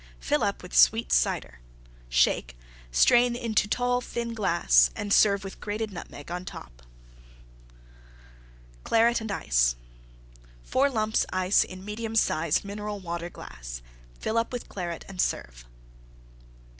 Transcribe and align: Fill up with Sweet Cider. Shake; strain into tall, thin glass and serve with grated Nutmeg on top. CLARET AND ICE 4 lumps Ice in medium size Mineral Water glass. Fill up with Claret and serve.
Fill 0.19 0.41
up 0.43 0.63
with 0.63 0.75
Sweet 0.75 1.13
Cider. 1.13 1.59
Shake; 2.09 2.57
strain 2.91 3.35
into 3.35 3.67
tall, 3.67 4.01
thin 4.01 4.33
glass 4.33 4.89
and 4.95 5.13
serve 5.13 5.43
with 5.43 5.59
grated 5.59 5.91
Nutmeg 5.93 6.31
on 6.31 6.43
top. 6.43 6.81
CLARET 8.83 9.21
AND 9.21 9.31
ICE 9.31 9.75
4 10.63 10.89
lumps 10.89 11.27
Ice 11.31 11.63
in 11.63 11.85
medium 11.85 12.15
size 12.15 12.63
Mineral 12.65 12.99
Water 12.99 13.29
glass. 13.29 13.83
Fill 14.19 14.39
up 14.39 14.51
with 14.51 14.67
Claret 14.67 15.05
and 15.07 15.21
serve. 15.21 15.65